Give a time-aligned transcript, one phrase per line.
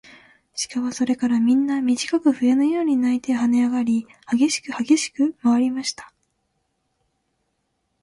[0.55, 6.11] 鹿はそれからみんな、みじかく笛のように鳴いてはねあがり、はげしくはげしくまわりました。